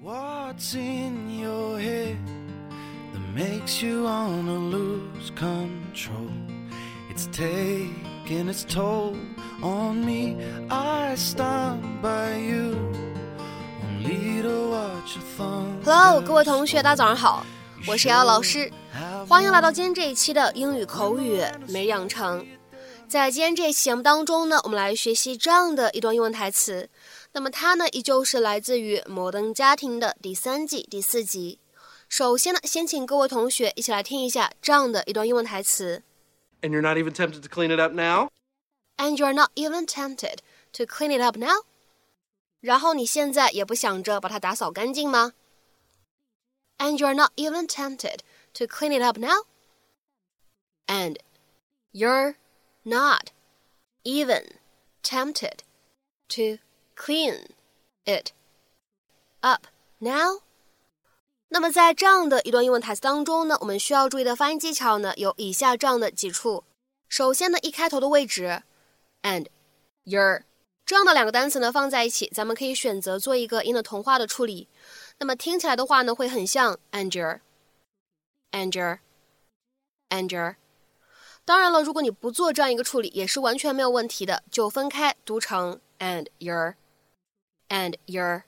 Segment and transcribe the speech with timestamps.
[0.00, 2.18] What's in your head
[3.12, 6.30] that makes you wanna lose control?
[7.10, 9.16] It's taking its toll
[9.60, 10.36] on me.
[10.70, 12.76] I stand by you,
[13.82, 15.82] only to watch your thumb.
[15.84, 17.44] Hello，各位同学，大家早上好，
[17.88, 18.70] 我是瑶瑶老师，
[19.26, 22.46] 欢迎来到今天这一期的英语口语每日养成。
[23.08, 26.88] 在今天这一期节目当中呢，我们来学习这样的一段英文台词。
[27.37, 31.59] 那么它呢，依旧是来自于《摩登家庭》的第三季第四集。
[32.07, 36.03] 首先呢，先请各位同学一起来听一下这样的一段英文台词。
[36.61, 38.29] And you're not even tempted to clean it up now?
[38.97, 40.37] And you're not even tempted
[40.73, 41.65] to clean it up now？
[42.61, 45.33] 然后你现在也不想着把它打扫干净吗？
[46.77, 48.19] And you're not even tempted
[48.53, 49.45] to clean it up now?
[50.87, 51.17] And
[51.91, 52.35] you're
[52.83, 53.31] not
[54.03, 54.45] even
[55.01, 55.59] tempted
[56.29, 56.59] to
[56.98, 57.46] clean
[58.04, 58.32] it
[59.40, 59.66] up
[59.98, 60.42] now?
[61.50, 66.64] 那么在这样的一段英文台词当中呢，我们需要注意的发音技巧呢有以下这样的几处。
[67.08, 68.62] 首先呢，一开头的位置
[69.22, 69.46] ，and
[70.04, 70.42] your
[70.84, 74.68] 这样的两个单词呢放在一起，咱们可以选择做一个音的同化的处理。
[75.18, 80.56] 那么听起来的话呢，会很像 and your，and your，and your。
[81.46, 86.74] 当然了，如果你不做这样一个处理，也是完全没有问题的，就分开读成 and your
[87.69, 88.43] your，and your。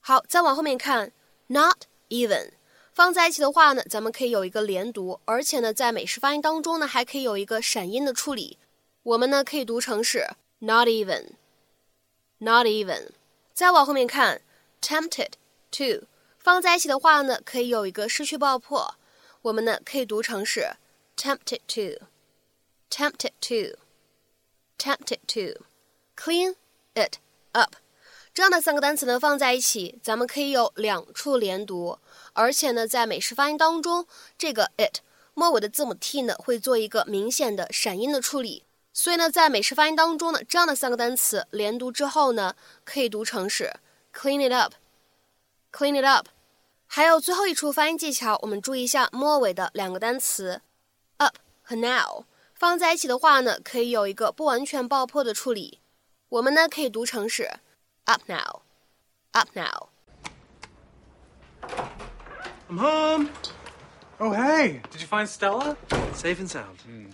[0.00, 1.12] 好，再往后面看，
[1.46, 2.52] not even
[2.92, 8.58] 放在一起的话呢，咱们可以有一个连读，而且呢，在美式发音当中呢，还可以有一个闪音的处理。
[9.02, 13.10] 我们呢可以读成是 not even，not even。
[13.52, 14.42] 再往后面看，
[14.80, 15.32] tempted
[15.70, 16.06] to
[16.38, 18.96] 放在一起的话呢，可以有一个失去爆破，
[19.42, 20.76] 我们呢可以读成是
[21.16, 26.54] tempted to，tempted to，tempted to。clean
[26.94, 27.16] it
[27.52, 27.76] up。
[28.37, 31.97] 这样的三个单词呢放在一起，咱们可以有两处连读，
[32.33, 34.05] 而且呢，在美式发音当中，
[34.37, 34.99] 这个 it
[35.33, 42.53] 末尾的字母 t 呢会做一个明显的闪音的处理，所以呢，在美式发音当中呢，这样的三个单词连读之后呢，
[42.85, 43.73] 可以读成是
[44.13, 46.27] clean it up，clean it up。
[46.85, 50.61] 还有最后一处发音技巧，我们注意一下末尾的两个单词
[51.17, 55.79] up 和 now 放在一起的话呢，可以有一个不完全爆破的处理，
[56.29, 57.49] 我们呢可以读成是。
[58.07, 58.61] Up now.
[59.33, 59.89] Up now.
[62.69, 63.29] I'm home.
[64.19, 65.75] Oh, hey, did you find Stella?
[66.13, 66.79] Safe and sound.
[66.81, 67.05] Hmm.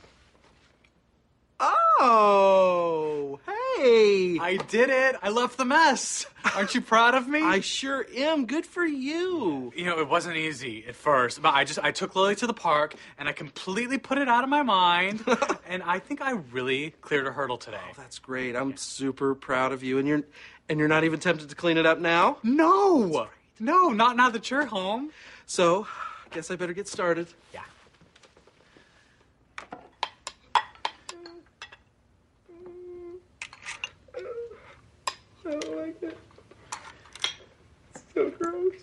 [1.59, 3.62] Oh, hey.
[3.79, 5.15] I did it.
[5.21, 6.25] I left the mess.
[6.55, 7.41] Aren't you proud of me?
[7.43, 8.45] I sure am.
[8.45, 9.71] Good for you.
[9.75, 12.53] you know, it wasn't easy at first, but I just I took Lily to the
[12.53, 15.23] park and I completely put it out of my mind,
[15.67, 17.77] and I think I really cleared a hurdle today.
[17.89, 18.55] Oh, that's great.
[18.55, 19.97] I'm super proud of you.
[19.97, 20.23] And you're
[20.69, 22.37] and you're not even tempted to clean it up now?
[22.43, 23.27] No,
[23.59, 25.11] no, not now that you're home.
[25.45, 25.87] So,
[26.31, 27.27] guess I better get started.
[27.53, 27.61] Yeah.
[35.45, 35.89] I don't like it.
[35.91, 35.92] It's
[38.13, 38.73] so gross.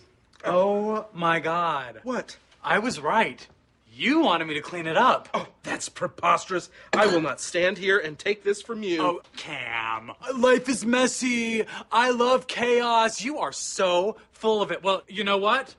[0.45, 2.01] Oh my God.
[2.03, 2.37] What?
[2.63, 3.47] I was right.
[3.93, 5.29] You wanted me to clean it up.
[5.35, 6.71] Oh, that's preposterous.
[6.93, 9.03] I will not stand here and take this from you.
[9.03, 11.65] Oh, Cam, life is messy.
[11.91, 13.23] I love chaos.
[13.23, 14.83] You are so full of it.
[14.83, 15.75] Well, you know what?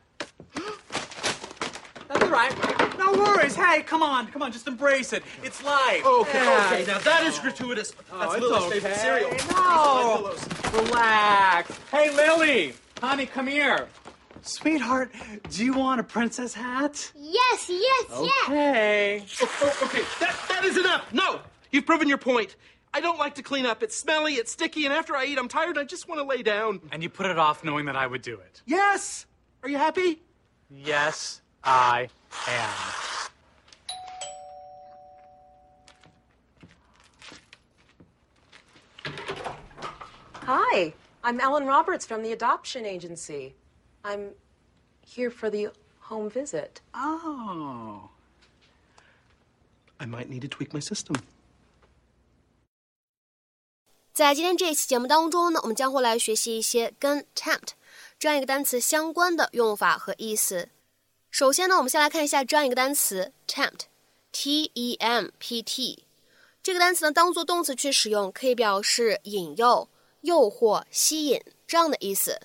[2.32, 2.98] That's all right.
[2.98, 3.56] No worries.
[3.56, 5.24] Hey, come on, come on, just embrace it.
[5.44, 6.06] It's life.
[6.06, 6.70] Okay, Yeah.
[6.74, 6.86] okay.
[6.86, 7.92] Now that is gratuitous.
[7.92, 8.80] That's oh, it's Lily's okay.
[8.80, 9.30] favorite cereal.
[9.30, 9.36] No.
[9.38, 10.86] These are my pillows.
[10.86, 11.80] Relax.
[11.92, 13.88] Hey, Lily, honey, come here.
[14.44, 15.12] Sweetheart,
[15.50, 17.12] do you want a princess hat?
[17.16, 18.48] Yes, yes, yes.
[18.48, 19.24] Okay.
[19.42, 21.14] Oh, oh, okay, that, that is enough.
[21.14, 22.56] No, you've proven your point.
[22.94, 23.84] I don't like to clean up.
[23.84, 25.78] It's smelly, it's sticky, and after I eat, I'm tired.
[25.78, 26.82] I just want to lay down.
[26.92, 28.62] And you put it off knowing that I would do it.
[28.66, 29.26] Yes.
[29.64, 30.22] Are you happy?
[30.70, 32.09] Yes, I
[32.49, 32.71] am.
[40.47, 43.55] Hi, I'm Ellen Roberts from the adoption agency.
[44.05, 44.35] I'm
[45.05, 46.81] here for the home visit.
[46.95, 48.11] Oh.
[49.99, 51.17] I might need to tweak my system.
[54.13, 57.71] 在今天这一期节目当中呢，我们将会来学习一些跟 tempt
[58.19, 60.69] 这样一个单词相关的用法和意思。
[61.31, 66.05] 首先呢，我们先来看一下这样一个单词 tempt，t e m p t。
[66.63, 69.89] 这个单词呢，当做动词去使用，可以表示引诱、
[70.23, 72.41] 诱惑、吸引这样的意思。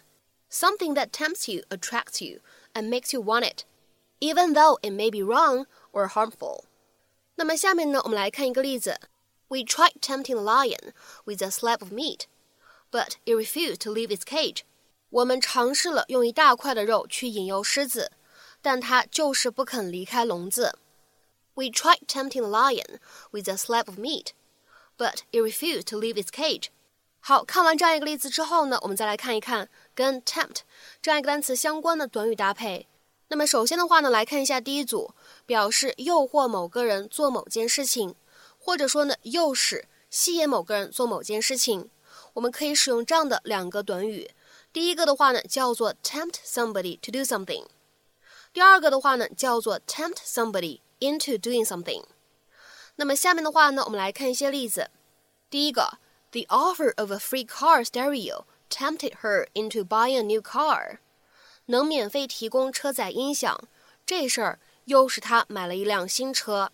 [0.51, 2.41] Something that tempts you, attracts you,
[2.73, 3.63] and makes you want it,
[4.19, 6.65] even though it may be wrong or harmful.
[7.35, 8.99] 那么下面呢，我们来看一个例子。
[9.47, 10.93] We tried tempting the lion
[11.25, 12.21] with a slab of meat,
[12.91, 14.63] but it refused to leave its cage.
[15.09, 18.11] 我们尝试了用一大块的肉去引诱狮子，
[18.62, 20.78] 但它就是不肯离开笼子。
[21.54, 22.98] We tried tempting the lion
[23.30, 24.28] with a slab of meat,
[24.98, 26.68] but it refused to leave its cage.
[27.20, 30.58] 好看完这样一个例子之后呢，我们再来看一看跟 tempt
[31.02, 32.86] 这样一个单词相关的短语搭配。
[33.28, 35.12] 那么首先的话呢，来看一下第一组，
[35.44, 38.14] 表示诱惑某个人做某件事情，
[38.58, 41.90] 或者说呢，诱使、吸引某个人做某件事情。
[42.34, 44.30] 我们可以使用这样的两个短语。
[44.72, 47.64] 第一个的话呢，叫做 tempt somebody to do something；
[48.55, 52.03] 第二个的话呢，叫做 tempt somebody into doing something。
[52.95, 54.89] 那么下面的话呢，我们来看一些例子。
[55.49, 55.97] 第一个，
[56.31, 60.99] The offer of a free car stereo tempted her into buying a new car。
[61.65, 63.59] 能免费提供车载音响，
[64.05, 66.71] 这事儿又使她买了一辆新车。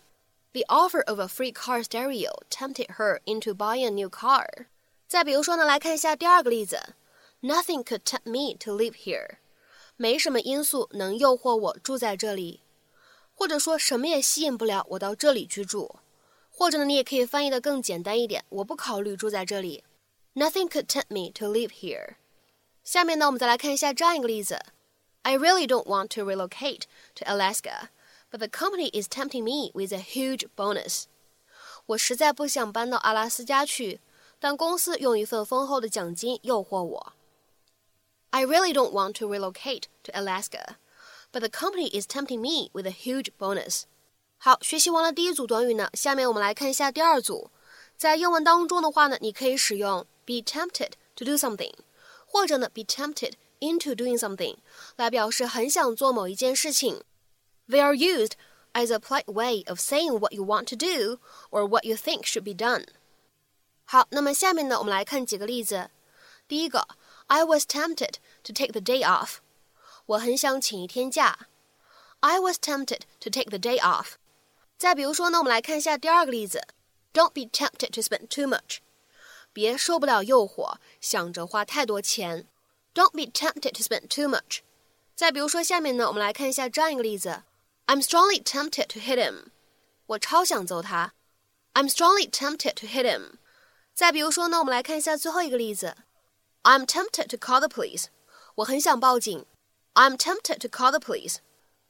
[0.52, 4.66] The offer of a free car stereo tempted her into buying a new car。
[5.06, 6.94] 再比如说呢，来看一下第二个例子，
[7.42, 9.36] Nothing could tempt me to live here。
[10.03, 12.59] 没什么因素能诱惑我住在这里，
[13.33, 15.95] 或者说什么也吸引不了我到这里居住。
[16.49, 19.85] 或者呢，你也可以翻译的更简单一点，我不考虑住在这里。
[20.35, 22.15] Nothing could tempt me to live here。
[22.83, 24.59] 下面呢，我们再来看一下这样一个例子
[25.21, 26.81] ：I really don't want to relocate
[27.15, 27.87] to Alaska,
[28.29, 31.03] but the company is tempting me with a huge bonus。
[31.85, 34.01] 我实在不想搬到阿拉斯加去，
[34.37, 37.13] 但公司用一份丰厚的奖金诱惑我。
[38.32, 40.76] I really don't want to relocate to Alaska,
[41.32, 43.84] but the company is tempting me with a huge bonus.
[44.36, 47.50] 好，学习完了第一组短语呢，下面我们来看一下第二组。
[47.96, 51.72] 在英文当中的话呢，你可以使用 be tempted to do something，
[52.26, 54.56] 或者呢 be tempted into doing something
[54.96, 57.02] 来表示很想做某一件事情。
[57.68, 58.32] They are used
[58.72, 61.18] as a polite way of saying what you want to do
[61.50, 62.86] or what you think should be done.
[63.84, 65.90] 好，那么下面呢，我们来看几个例子。
[66.46, 66.86] 第一个
[67.26, 69.36] ，I was tempted to take the day off。
[70.06, 71.48] 我很想请一天假。
[72.20, 74.12] I was tempted to take the day off。
[74.76, 76.66] 再比如说呢，我们来看一下第二个例子，
[77.12, 78.78] Don't be tempted to spend too much，
[79.52, 82.46] 别受不了诱惑，想着花太多钱。
[82.94, 84.60] Don't be tempted to spend too much。
[85.14, 87.42] 再比如说下面呢，我们来看一下这样一个例子，
[87.86, 89.46] I'm strongly tempted to hit him，
[90.06, 91.12] 我超想揍他。
[91.74, 93.38] I'm strongly tempted to hit him。
[93.94, 95.96] 再比如说呢，我们来看一下最后一个例子
[96.62, 98.06] ，I'm tempted to call the police，
[98.56, 99.44] 我很想报警。
[99.94, 101.36] I'm tempted to call the police。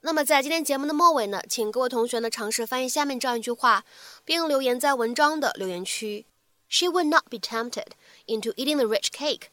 [0.00, 3.84] 那么在今天节目的末尾呢，请各位同学呢尝试翻译下面这样一句话，
[4.24, 6.24] 并留言在文章的留言区。
[6.68, 7.88] She would not be tempted
[8.26, 9.48] into eating the rich cake.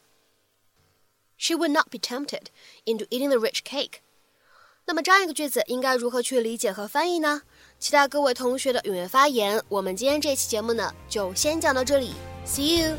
[1.36, 2.46] She would not be tempted
[2.84, 4.00] into eating the rich cake.
[4.84, 7.42] 那么这样一个句子应该如何去理解和翻译呢？
[7.80, 9.60] 期待各位同学的踊跃发言。
[9.68, 12.14] 我们今天这期节目呢，就先讲到这里。
[12.46, 12.96] See you.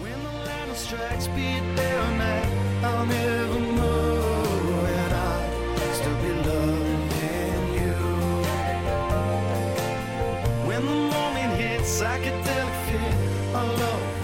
[12.02, 13.14] psychedelic fit.
[13.54, 14.21] I love